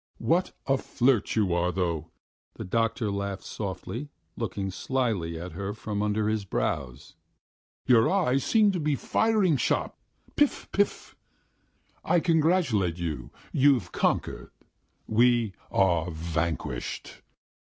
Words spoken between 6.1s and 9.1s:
his brows. "Your eyes seem to be